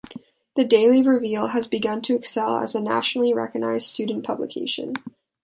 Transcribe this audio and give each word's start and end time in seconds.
The 0.55 0.63
"Daily 0.65 1.03
Reveille" 1.03 1.49
has 1.49 1.67
begun 1.67 2.01
to 2.01 2.15
excel 2.15 2.57
as 2.57 2.73
a 2.73 2.81
nationally 2.81 3.35
recognized 3.35 3.85
student 3.87 4.25
publication. 4.25 4.93